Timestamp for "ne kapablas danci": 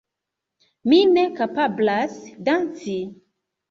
1.13-3.01